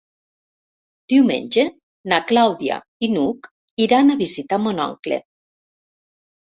[1.13, 1.65] Diumenge
[2.13, 3.51] na Clàudia i n'Hug
[3.89, 5.23] iran a visitar mon oncle.